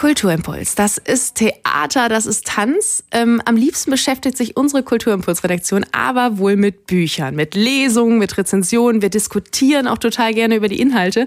Kulturimpuls. 0.00 0.76
Das 0.76 0.96
ist 0.96 1.34
Theater, 1.34 2.08
das 2.08 2.24
ist 2.24 2.46
Tanz. 2.46 3.04
Ähm, 3.10 3.42
am 3.44 3.54
liebsten 3.54 3.90
beschäftigt 3.90 4.34
sich 4.34 4.56
unsere 4.56 4.82
Kulturimpuls-Redaktion 4.82 5.84
aber 5.92 6.38
wohl 6.38 6.56
mit 6.56 6.86
Büchern, 6.86 7.36
mit 7.36 7.54
Lesungen, 7.54 8.18
mit 8.18 8.38
Rezensionen. 8.38 9.02
Wir 9.02 9.10
diskutieren 9.10 9.86
auch 9.86 9.98
total 9.98 10.32
gerne 10.32 10.56
über 10.56 10.68
die 10.68 10.80
Inhalte. 10.80 11.26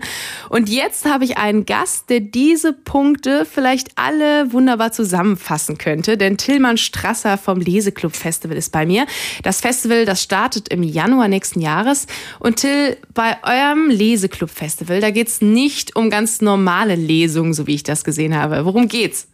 Und 0.49 0.69
jetzt 0.69 1.05
habe 1.05 1.23
ich 1.23 1.37
einen 1.37 1.67
Gast, 1.67 2.09
der 2.09 2.19
diese 2.19 2.73
Punkte 2.73 3.45
vielleicht 3.45 3.89
alle 3.93 4.51
wunderbar 4.51 4.91
zusammenfassen 4.91 5.77
könnte. 5.77 6.17
Denn 6.17 6.37
Tillmann 6.37 6.77
Strasser 6.77 7.37
vom 7.37 7.59
Leseklub 7.59 8.15
Festival 8.15 8.57
ist 8.57 8.71
bei 8.71 8.87
mir. 8.87 9.05
Das 9.43 9.61
Festival, 9.61 10.05
das 10.05 10.23
startet 10.23 10.69
im 10.69 10.81
Januar 10.81 11.27
nächsten 11.27 11.61
Jahres. 11.61 12.07
Und 12.39 12.55
Till, 12.55 12.97
bei 13.13 13.37
eurem 13.43 13.91
Leseklub 13.91 14.49
Festival, 14.49 14.99
da 14.99 15.11
geht 15.11 15.27
es 15.27 15.41
nicht 15.41 15.95
um 15.95 16.09
ganz 16.09 16.41
normale 16.41 16.95
Lesungen, 16.95 17.53
so 17.53 17.67
wie 17.67 17.75
ich 17.75 17.83
das 17.83 18.03
gesehen 18.03 18.35
habe. 18.35 18.62
Worum 18.65 18.87
geht's? 18.87 19.27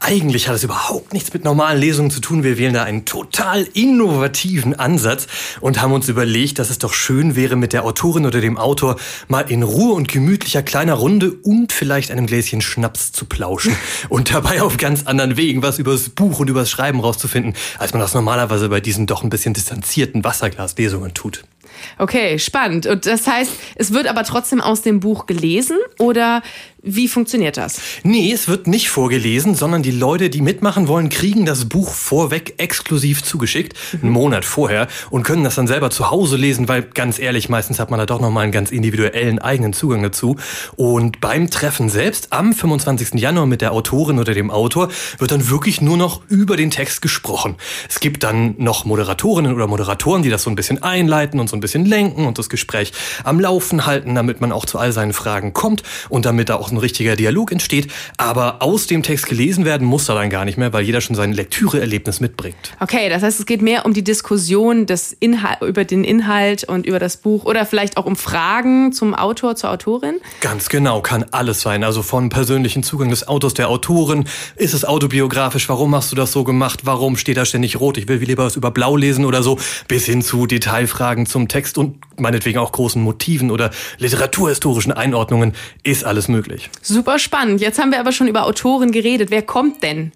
Eigentlich 0.00 0.46
hat 0.46 0.54
es 0.54 0.62
überhaupt 0.62 1.12
nichts 1.12 1.32
mit 1.34 1.44
normalen 1.44 1.80
Lesungen 1.80 2.12
zu 2.12 2.20
tun. 2.20 2.44
Wir 2.44 2.56
wählen 2.56 2.72
da 2.72 2.84
einen 2.84 3.04
total 3.04 3.66
innovativen 3.74 4.74
Ansatz 4.74 5.26
und 5.60 5.82
haben 5.82 5.92
uns 5.92 6.08
überlegt, 6.08 6.60
dass 6.60 6.70
es 6.70 6.78
doch 6.78 6.92
schön 6.92 7.34
wäre, 7.34 7.56
mit 7.56 7.72
der 7.72 7.84
Autorin 7.84 8.24
oder 8.24 8.40
dem 8.40 8.58
Autor 8.58 8.96
mal 9.26 9.50
in 9.50 9.64
Ruhe 9.64 9.94
und 9.94 10.06
gemütlicher 10.06 10.62
kleiner 10.62 10.94
Runde 10.94 11.32
und 11.42 11.72
vielleicht 11.72 12.12
einem 12.12 12.26
Gläschen 12.26 12.60
Schnaps 12.60 13.10
zu 13.10 13.24
plauschen 13.24 13.76
und 14.08 14.32
dabei 14.32 14.62
auf 14.62 14.76
ganz 14.76 15.04
anderen 15.06 15.36
Wegen 15.36 15.62
was 15.62 15.80
übers 15.80 16.10
Buch 16.10 16.38
und 16.38 16.48
übers 16.48 16.70
Schreiben 16.70 17.00
rauszufinden, 17.00 17.54
als 17.78 17.92
man 17.92 18.00
das 18.00 18.14
normalerweise 18.14 18.68
bei 18.68 18.80
diesen 18.80 19.06
doch 19.06 19.24
ein 19.24 19.30
bisschen 19.30 19.52
distanzierten 19.52 20.22
Wasserglaslesungen 20.22 21.12
tut. 21.12 21.42
Okay, 21.98 22.38
spannend. 22.38 22.86
Und 22.86 23.06
das 23.06 23.26
heißt, 23.26 23.52
es 23.76 23.92
wird 23.92 24.06
aber 24.06 24.24
trotzdem 24.24 24.60
aus 24.60 24.82
dem 24.82 25.00
Buch 25.00 25.26
gelesen 25.26 25.78
oder 25.98 26.42
wie 26.82 27.08
funktioniert 27.08 27.56
das? 27.56 27.80
Nee, 28.04 28.32
es 28.32 28.46
wird 28.46 28.68
nicht 28.68 28.88
vorgelesen, 28.88 29.56
sondern 29.56 29.82
die 29.82 29.90
Leute, 29.90 30.30
die 30.30 30.40
mitmachen 30.40 30.86
wollen, 30.86 31.08
kriegen 31.08 31.44
das 31.44 31.64
Buch 31.64 31.92
vorweg 31.92 32.54
exklusiv 32.58 33.24
zugeschickt, 33.24 33.74
mhm. 33.92 34.00
einen 34.02 34.12
Monat 34.12 34.44
vorher, 34.44 34.86
und 35.10 35.24
können 35.24 35.42
das 35.42 35.56
dann 35.56 35.66
selber 35.66 35.90
zu 35.90 36.10
Hause 36.10 36.36
lesen, 36.36 36.68
weil 36.68 36.82
ganz 36.82 37.18
ehrlich, 37.18 37.48
meistens 37.48 37.80
hat 37.80 37.90
man 37.90 37.98
da 37.98 38.06
doch 38.06 38.20
nochmal 38.20 38.44
einen 38.44 38.52
ganz 38.52 38.70
individuellen 38.70 39.40
eigenen 39.40 39.72
Zugang 39.72 40.02
dazu. 40.04 40.36
Und 40.76 41.20
beim 41.20 41.50
Treffen 41.50 41.88
selbst 41.88 42.32
am 42.32 42.52
25. 42.52 43.14
Januar 43.14 43.46
mit 43.46 43.60
der 43.60 43.72
Autorin 43.72 44.20
oder 44.20 44.32
dem 44.32 44.50
Autor 44.50 44.88
wird 45.18 45.32
dann 45.32 45.50
wirklich 45.50 45.80
nur 45.80 45.96
noch 45.96 46.22
über 46.28 46.56
den 46.56 46.70
Text 46.70 47.02
gesprochen. 47.02 47.56
Es 47.88 47.98
gibt 47.98 48.22
dann 48.22 48.54
noch 48.56 48.84
Moderatorinnen 48.84 49.52
oder 49.52 49.66
Moderatoren, 49.66 50.22
die 50.22 50.30
das 50.30 50.44
so 50.44 50.50
ein 50.50 50.56
bisschen 50.56 50.80
einleiten 50.82 51.40
und 51.40 51.48
so 51.50 51.56
ein 51.56 51.60
bisschen 51.60 51.84
lenken 51.84 52.24
und 52.24 52.38
das 52.38 52.48
Gespräch 52.48 52.92
am 53.24 53.40
Laufen 53.40 53.84
halten, 53.84 54.14
damit 54.14 54.40
man 54.40 54.52
auch 54.52 54.64
zu 54.64 54.78
all 54.78 54.92
seinen 54.92 55.12
Fragen 55.12 55.52
kommt 55.52 55.82
und 56.08 56.24
damit 56.24 56.48
da 56.48 56.56
auch 56.56 56.67
ein 56.70 56.78
richtiger 56.78 57.16
Dialog 57.16 57.52
entsteht. 57.52 57.88
Aber 58.16 58.62
aus 58.62 58.86
dem 58.86 59.02
Text 59.02 59.26
gelesen 59.26 59.64
werden 59.64 59.86
muss 59.86 60.08
er 60.08 60.14
dann 60.14 60.30
gar 60.30 60.44
nicht 60.44 60.58
mehr, 60.58 60.72
weil 60.72 60.84
jeder 60.84 61.00
schon 61.00 61.16
sein 61.16 61.32
Lektüreerlebnis 61.32 62.20
mitbringt. 62.20 62.56
Okay, 62.80 63.08
das 63.08 63.22
heißt, 63.22 63.40
es 63.40 63.46
geht 63.46 63.62
mehr 63.62 63.86
um 63.86 63.92
die 63.92 64.04
Diskussion 64.04 64.86
des 64.86 65.12
Inhalt, 65.12 65.62
über 65.62 65.84
den 65.84 66.04
Inhalt 66.04 66.64
und 66.64 66.86
über 66.86 66.98
das 66.98 67.18
Buch 67.18 67.44
oder 67.44 67.66
vielleicht 67.66 67.96
auch 67.96 68.06
um 68.06 68.16
Fragen 68.16 68.92
zum 68.92 69.14
Autor, 69.14 69.56
zur 69.56 69.70
Autorin? 69.70 70.16
Ganz 70.40 70.68
genau, 70.68 71.00
kann 71.00 71.24
alles 71.30 71.60
sein. 71.60 71.84
Also 71.84 72.02
von 72.02 72.28
persönlichen 72.28 72.82
Zugang 72.82 73.10
des 73.10 73.26
Autors, 73.28 73.54
der 73.54 73.68
Autorin. 73.68 74.24
Ist 74.56 74.74
es 74.74 74.84
autobiografisch? 74.84 75.68
Warum 75.68 75.94
hast 75.94 76.10
du 76.12 76.16
das 76.16 76.32
so 76.32 76.44
gemacht? 76.44 76.80
Warum 76.84 77.16
steht 77.16 77.36
da 77.36 77.44
ständig 77.44 77.80
rot? 77.80 77.98
Ich 77.98 78.08
will 78.08 78.18
lieber 78.18 78.44
was 78.44 78.56
über 78.56 78.70
Blau 78.70 78.96
lesen 78.96 79.24
oder 79.24 79.42
so. 79.42 79.58
Bis 79.86 80.06
hin 80.06 80.22
zu 80.22 80.46
Detailfragen 80.46 81.26
zum 81.26 81.48
Text 81.48 81.78
und 81.78 81.98
meinetwegen 82.18 82.58
auch 82.58 82.72
großen 82.72 83.02
Motiven 83.02 83.50
oder 83.50 83.70
literaturhistorischen 83.98 84.92
Einordnungen 84.92 85.54
ist 85.82 86.04
alles 86.04 86.28
möglich. 86.28 86.57
Super 86.82 87.18
spannend. 87.18 87.60
Jetzt 87.60 87.78
haben 87.78 87.90
wir 87.90 88.00
aber 88.00 88.12
schon 88.12 88.28
über 88.28 88.44
Autoren 88.44 88.92
geredet. 88.92 89.30
Wer 89.30 89.42
kommt 89.42 89.82
denn? 89.82 90.12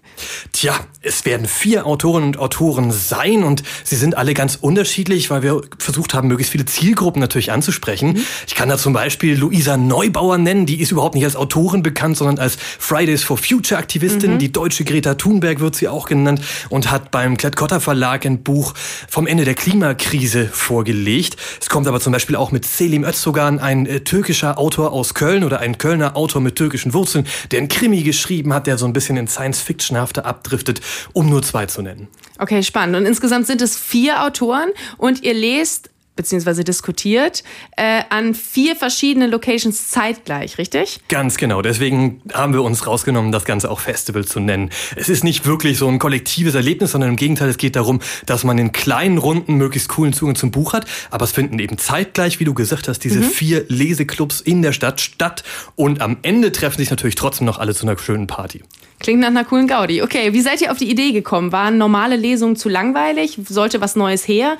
Tja, 0.51 0.75
es 1.01 1.25
werden 1.25 1.47
vier 1.47 1.85
Autorinnen 1.85 2.29
und 2.29 2.37
Autoren 2.39 2.91
sein 2.91 3.43
und 3.43 3.63
sie 3.83 3.95
sind 3.95 4.15
alle 4.15 4.33
ganz 4.33 4.57
unterschiedlich, 4.59 5.29
weil 5.29 5.43
wir 5.43 5.61
versucht 5.77 6.13
haben, 6.13 6.27
möglichst 6.27 6.51
viele 6.51 6.65
Zielgruppen 6.65 7.19
natürlich 7.19 7.51
anzusprechen. 7.51 8.13
Mhm. 8.13 8.25
Ich 8.47 8.55
kann 8.55 8.69
da 8.69 8.77
zum 8.77 8.93
Beispiel 8.93 9.37
Luisa 9.37 9.77
Neubauer 9.77 10.37
nennen, 10.37 10.65
die 10.65 10.79
ist 10.79 10.91
überhaupt 10.91 11.15
nicht 11.15 11.25
als 11.25 11.35
Autorin 11.35 11.83
bekannt, 11.83 12.17
sondern 12.17 12.39
als 12.39 12.55
Fridays 12.55 13.23
for 13.23 13.37
Future 13.37 13.79
Aktivistin. 13.79 14.35
Mhm. 14.35 14.39
Die 14.39 14.51
deutsche 14.51 14.83
Greta 14.83 15.15
Thunberg 15.15 15.59
wird 15.59 15.75
sie 15.75 15.87
auch 15.87 16.05
genannt 16.05 16.41
und 16.69 16.91
hat 16.91 17.11
beim 17.11 17.37
Klett-Cotta 17.37 17.79
Verlag 17.79 18.25
ein 18.25 18.43
Buch 18.43 18.73
vom 19.09 19.27
Ende 19.27 19.45
der 19.45 19.55
Klimakrise 19.55 20.47
vorgelegt. 20.47 21.37
Es 21.59 21.69
kommt 21.69 21.87
aber 21.87 21.99
zum 21.99 22.13
Beispiel 22.13 22.35
auch 22.35 22.51
mit 22.51 22.65
Selim 22.65 23.03
Özdogan, 23.03 23.59
ein 23.59 23.85
äh, 23.85 24.01
türkischer 24.01 24.57
Autor 24.57 24.93
aus 24.93 25.13
Köln 25.13 25.43
oder 25.43 25.59
ein 25.59 25.77
Kölner 25.77 26.15
Autor 26.15 26.32
mit 26.41 26.55
türkischen 26.55 26.93
Wurzeln, 26.93 27.27
der 27.51 27.61
ein 27.61 27.67
Krimi 27.67 28.03
geschrieben 28.03 28.53
hat, 28.53 28.67
der 28.67 28.77
so 28.77 28.85
ein 28.85 28.93
bisschen 28.93 29.17
in 29.17 29.27
Science-Fiction-hafte 29.27 30.25
abdriftet, 30.25 30.81
um 31.13 31.29
nur 31.29 31.43
zwei 31.43 31.65
zu 31.65 31.81
nennen. 31.81 32.07
Okay, 32.39 32.63
spannend. 32.63 32.95
Und 32.95 33.05
insgesamt 33.05 33.47
sind 33.47 33.61
es 33.61 33.77
vier 33.77 34.23
Autoren 34.23 34.69
und 34.97 35.23
ihr 35.23 35.33
lest 35.33 35.89
beziehungsweise 36.15 36.63
diskutiert, 36.63 37.43
äh, 37.75 38.01
an 38.09 38.35
vier 38.35 38.75
verschiedenen 38.75 39.31
Locations 39.31 39.89
zeitgleich, 39.89 40.57
richtig? 40.57 40.99
Ganz 41.09 41.37
genau. 41.37 41.61
Deswegen 41.61 42.21
haben 42.33 42.53
wir 42.53 42.61
uns 42.61 42.85
rausgenommen, 42.85 43.31
das 43.31 43.45
Ganze 43.45 43.71
auch 43.71 43.79
Festival 43.79 44.23
zu 44.25 44.39
nennen. 44.39 44.69
Es 44.95 45.09
ist 45.09 45.23
nicht 45.23 45.45
wirklich 45.45 45.77
so 45.77 45.87
ein 45.87 45.99
kollektives 45.99 46.55
Erlebnis, 46.55 46.91
sondern 46.91 47.11
im 47.11 47.15
Gegenteil, 47.15 47.49
es 47.49 47.57
geht 47.57 47.75
darum, 47.75 47.99
dass 48.25 48.43
man 48.43 48.57
in 48.57 48.71
kleinen 48.71 49.17
Runden 49.17 49.55
möglichst 49.55 49.89
coolen 49.89 50.13
Zugang 50.13 50.35
zum 50.35 50.51
Buch 50.51 50.73
hat. 50.73 50.85
Aber 51.09 51.25
es 51.25 51.31
finden 51.31 51.57
eben 51.59 51.77
zeitgleich, 51.77 52.39
wie 52.39 52.45
du 52.45 52.53
gesagt 52.53 52.87
hast, 52.87 52.99
diese 52.99 53.19
mhm. 53.19 53.23
vier 53.23 53.65
Leseclubs 53.67 54.41
in 54.41 54.61
der 54.61 54.71
Stadt 54.71 55.01
statt. 55.01 55.43
Und 55.75 56.01
am 56.01 56.17
Ende 56.21 56.51
treffen 56.51 56.77
sich 56.77 56.89
natürlich 56.89 57.15
trotzdem 57.15 57.45
noch 57.45 57.57
alle 57.57 57.73
zu 57.73 57.87
einer 57.87 57.97
schönen 57.97 58.27
Party. 58.27 58.61
Klingt 58.99 59.19
nach 59.19 59.27
einer 59.27 59.43
coolen 59.43 59.67
Gaudi. 59.67 60.01
Okay, 60.01 60.31
wie 60.33 60.41
seid 60.41 60.61
ihr 60.61 60.71
auf 60.71 60.77
die 60.77 60.89
Idee 60.89 61.11
gekommen? 61.11 61.51
Waren 61.51 61.77
normale 61.77 62.15
Lesungen 62.15 62.55
zu 62.55 62.69
langweilig? 62.69 63.37
Sollte 63.49 63.81
was 63.81 63.95
Neues 63.95 64.27
her? 64.27 64.57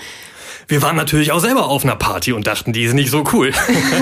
Wir 0.67 0.81
waren 0.81 0.95
natürlich 0.95 1.31
auch 1.31 1.39
selber 1.39 1.67
auf 1.67 1.83
einer 1.83 1.95
Party 1.95 2.33
und 2.33 2.47
dachten, 2.47 2.73
die 2.73 2.83
ist 2.83 2.93
nicht 2.93 3.09
so 3.09 3.23
cool. 3.33 3.51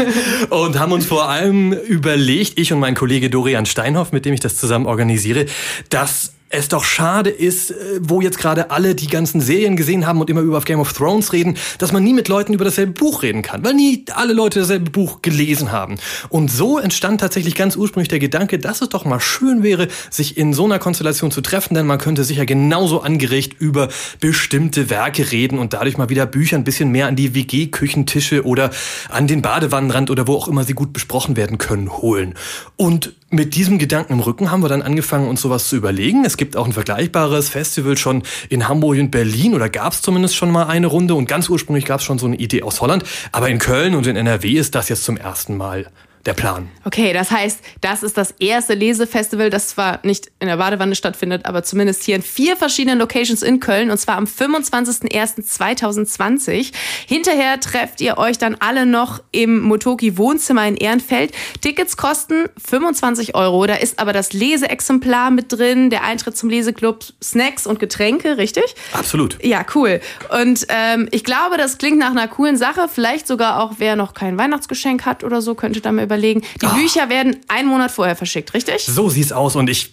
und 0.49 0.79
haben 0.79 0.91
uns 0.91 1.05
vor 1.05 1.29
allem 1.29 1.73
überlegt, 1.73 2.57
ich 2.57 2.73
und 2.73 2.79
mein 2.79 2.95
Kollege 2.95 3.29
Dorian 3.29 3.65
Steinhoff, 3.65 4.11
mit 4.11 4.25
dem 4.25 4.33
ich 4.33 4.39
das 4.39 4.57
zusammen 4.57 4.85
organisiere, 4.85 5.45
dass 5.89 6.33
es 6.51 6.67
doch 6.67 6.83
schade 6.83 7.29
ist, 7.29 7.71
äh, 7.71 7.75
wo 8.01 8.21
jetzt 8.21 8.37
gerade 8.37 8.71
alle 8.71 8.93
die 8.93 9.07
ganzen 9.07 9.41
Serien 9.41 9.75
gesehen 9.75 10.05
haben 10.05 10.19
und 10.21 10.29
immer 10.29 10.41
über 10.41 10.61
Game 10.61 10.79
of 10.79 10.93
Thrones 10.93 11.33
reden, 11.33 11.57
dass 11.77 11.91
man 11.91 12.03
nie 12.03 12.13
mit 12.13 12.27
Leuten 12.27 12.53
über 12.53 12.65
dasselbe 12.65 12.91
Buch 12.91 13.23
reden 13.23 13.41
kann, 13.41 13.63
weil 13.63 13.73
nie 13.73 14.05
alle 14.13 14.33
Leute 14.33 14.59
dasselbe 14.59 14.91
Buch 14.91 15.21
gelesen 15.21 15.71
haben. 15.71 15.95
Und 16.29 16.51
so 16.51 16.77
entstand 16.77 17.21
tatsächlich 17.21 17.55
ganz 17.55 17.75
ursprünglich 17.75 18.09
der 18.09 18.19
Gedanke, 18.19 18.59
dass 18.59 18.81
es 18.81 18.89
doch 18.89 19.05
mal 19.05 19.19
schön 19.19 19.63
wäre, 19.63 19.87
sich 20.09 20.37
in 20.37 20.53
so 20.53 20.65
einer 20.65 20.79
Konstellation 20.79 21.31
zu 21.31 21.41
treffen, 21.41 21.73
denn 21.73 21.87
man 21.87 21.97
könnte 21.97 22.23
sicher 22.23 22.45
genauso 22.45 23.01
angeregt 23.01 23.55
über 23.59 23.87
bestimmte 24.19 24.89
Werke 24.89 25.31
reden 25.31 25.57
und 25.57 25.73
dadurch 25.73 25.97
mal 25.97 26.09
wieder 26.09 26.25
Bücher 26.25 26.57
ein 26.57 26.63
bisschen 26.63 26.91
mehr 26.91 27.07
an 27.07 27.15
die 27.15 27.33
WG-Küchentische 27.33 28.45
oder 28.45 28.71
an 29.09 29.27
den 29.27 29.41
Badewannenrand 29.41 30.09
oder 30.09 30.27
wo 30.27 30.35
auch 30.35 30.47
immer 30.47 30.63
sie 30.63 30.73
gut 30.73 30.93
besprochen 30.93 31.37
werden 31.37 31.57
können, 31.57 31.91
holen. 31.91 32.35
Und 32.75 33.13
mit 33.31 33.55
diesem 33.55 33.79
Gedanken 33.79 34.13
im 34.13 34.19
Rücken 34.19 34.51
haben 34.51 34.61
wir 34.61 34.69
dann 34.69 34.81
angefangen, 34.81 35.27
uns 35.27 35.41
sowas 35.41 35.69
zu 35.69 35.77
überlegen. 35.77 36.25
Es 36.25 36.37
gibt 36.37 36.57
auch 36.57 36.65
ein 36.65 36.73
vergleichbares 36.73 37.49
Festival 37.49 37.97
schon 37.97 38.23
in 38.49 38.67
Hamburg 38.67 38.99
und 38.99 39.09
Berlin 39.09 39.55
oder 39.55 39.69
gab 39.69 39.93
es 39.93 40.01
zumindest 40.01 40.35
schon 40.35 40.51
mal 40.51 40.65
eine 40.65 40.87
Runde 40.87 41.15
und 41.15 41.27
ganz 41.27 41.47
ursprünglich 41.47 41.85
gab 41.85 42.01
es 42.01 42.05
schon 42.05 42.19
so 42.19 42.25
eine 42.25 42.35
Idee 42.35 42.63
aus 42.63 42.81
Holland. 42.81 43.03
Aber 43.31 43.49
in 43.49 43.57
Köln 43.57 43.95
und 43.95 44.05
in 44.05 44.17
NRW 44.17 44.51
ist 44.51 44.75
das 44.75 44.89
jetzt 44.89 45.05
zum 45.05 45.17
ersten 45.17 45.55
Mal 45.55 45.87
der 46.25 46.33
Plan. 46.33 46.69
Okay, 46.83 47.13
das 47.13 47.29
heißt, 47.31 47.61
das 47.81 48.01
ist 48.03 48.15
das 48.17 48.35
erste 48.39 48.75
Lesefestival, 48.75 49.49
das 49.49 49.69
zwar 49.69 49.99
nicht 50.03 50.29
in 50.39 50.47
der 50.47 50.57
Badewanne 50.57 50.93
stattfindet, 50.95 51.45
aber 51.45 51.63
zumindest 51.63 52.03
hier 52.03 52.15
in 52.15 52.21
vier 52.21 52.55
verschiedenen 52.57 52.99
Locations 52.99 53.41
in 53.41 53.59
Köln 53.59 53.89
und 53.89 53.97
zwar 53.97 54.17
am 54.17 54.25
25.01.2020. 54.25 56.73
Hinterher 57.07 57.59
trefft 57.59 58.01
ihr 58.01 58.19
euch 58.19 58.37
dann 58.37 58.55
alle 58.59 58.85
noch 58.85 59.23
im 59.31 59.61
Motoki 59.61 60.15
Wohnzimmer 60.17 60.67
in 60.67 60.77
Ehrenfeld. 60.77 61.31
Tickets 61.61 61.97
kosten 61.97 62.45
25 62.63 63.33
Euro. 63.33 63.65
Da 63.65 63.73
ist 63.75 63.97
aber 63.99 64.13
das 64.13 64.31
Leseexemplar 64.33 65.31
mit 65.31 65.51
drin, 65.51 65.89
der 65.89 66.03
Eintritt 66.03 66.37
zum 66.37 66.49
Leseklub, 66.49 67.03
Snacks 67.23 67.65
und 67.65 67.79
Getränke, 67.79 68.37
richtig? 68.37 68.75
Absolut. 68.93 69.43
Ja, 69.43 69.65
cool. 69.73 70.01
Und 70.29 70.67
ähm, 70.69 71.09
ich 71.11 71.23
glaube, 71.23 71.57
das 71.57 71.79
klingt 71.79 71.97
nach 71.97 72.11
einer 72.11 72.27
coolen 72.27 72.57
Sache. 72.57 72.87
Vielleicht 72.93 73.25
sogar 73.27 73.63
auch, 73.63 73.75
wer 73.77 73.95
noch 73.95 74.13
kein 74.13 74.37
Weihnachtsgeschenk 74.37 75.05
hat 75.05 75.23
oder 75.23 75.41
so, 75.41 75.55
könnte 75.55 75.79
da 75.81 75.91
mal 75.91 76.10
überlegen. 76.11 76.41
Die 76.61 76.65
oh. 76.65 76.75
Bücher 76.75 77.09
werden 77.09 77.37
einen 77.47 77.67
Monat 77.67 77.91
vorher 77.91 78.15
verschickt, 78.15 78.53
richtig? 78.53 78.85
So 78.85 79.09
sieht's 79.09 79.31
aus 79.31 79.55
und 79.55 79.69
ich 79.69 79.91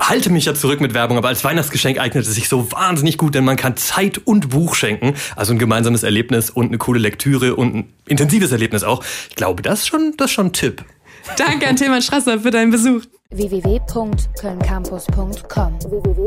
halte 0.00 0.30
mich 0.30 0.46
ja 0.46 0.54
zurück 0.54 0.80
mit 0.80 0.94
Werbung, 0.94 1.18
aber 1.18 1.28
als 1.28 1.44
Weihnachtsgeschenk 1.44 1.98
eignet 1.98 2.26
es 2.26 2.34
sich 2.34 2.48
so 2.48 2.72
wahnsinnig 2.72 3.18
gut, 3.18 3.34
denn 3.34 3.44
man 3.44 3.56
kann 3.56 3.76
Zeit 3.76 4.18
und 4.24 4.48
Buch 4.50 4.74
schenken, 4.74 5.14
also 5.36 5.52
ein 5.52 5.58
gemeinsames 5.58 6.02
Erlebnis 6.02 6.48
und 6.50 6.68
eine 6.68 6.78
coole 6.78 6.98
Lektüre 6.98 7.56
und 7.56 7.74
ein 7.74 7.92
intensives 8.06 8.52
Erlebnis 8.52 8.84
auch. 8.84 9.04
Ich 9.28 9.36
glaube, 9.36 9.62
das 9.62 9.80
ist 9.80 9.88
schon, 9.88 10.14
das 10.16 10.30
ist 10.30 10.34
schon 10.34 10.46
ein 10.46 10.52
Tipp. 10.52 10.84
Danke 11.36 11.68
an 11.68 11.76
Tilman 11.76 12.00
Strasser 12.02 12.40
für 12.40 12.50
deinen 12.50 12.70
Besuch. 12.70 13.02
www.kölncampus.com 13.30 15.78
www 15.80 16.22